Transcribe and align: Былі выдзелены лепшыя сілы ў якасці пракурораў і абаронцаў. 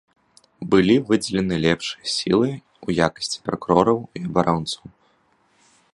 Былі 0.71 0.95
выдзелены 1.09 1.55
лепшыя 1.65 2.05
сілы 2.15 2.49
ў 2.55 2.87
якасці 3.11 3.37
пракурораў 3.49 4.03
і 4.17 4.25
абаронцаў. 4.31 4.83